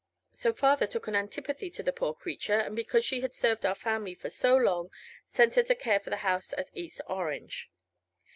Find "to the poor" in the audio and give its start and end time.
1.69-2.15